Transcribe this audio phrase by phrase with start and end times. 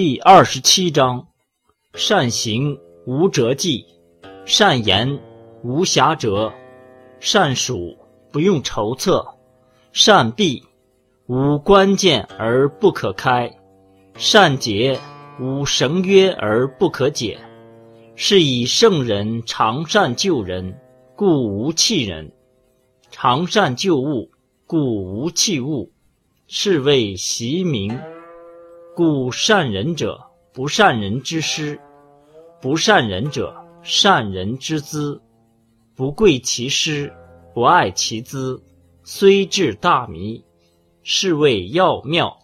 [0.00, 1.26] 第二十七章：
[1.94, 3.84] 善行无辙迹，
[4.44, 5.18] 善言
[5.64, 6.52] 无瑕谪，
[7.18, 7.98] 善数
[8.30, 9.26] 不用筹策，
[9.90, 10.62] 善闭
[11.26, 13.52] 无关键而不可开，
[14.14, 14.96] 善结
[15.40, 17.36] 无绳约而不可解。
[18.14, 20.78] 是以圣人常善救人，
[21.16, 22.30] 故无弃人；
[23.10, 24.30] 常善救物，
[24.64, 25.90] 故无弃物。
[26.46, 27.98] 是谓习名。
[28.98, 30.20] 故善人者，
[30.52, 31.78] 不善人之师；
[32.60, 35.22] 不善人者，善人之资。
[35.94, 37.14] 不贵其师，
[37.54, 38.60] 不爱其资，
[39.04, 40.44] 虽智大迷。
[41.04, 42.36] 是谓要妙。